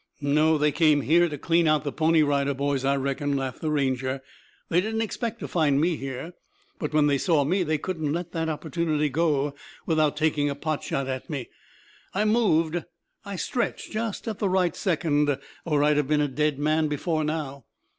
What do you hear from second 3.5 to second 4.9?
the Ranger. "They